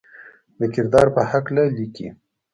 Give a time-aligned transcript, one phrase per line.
[0.59, 2.07] د کردار پۀ حقله ليکي: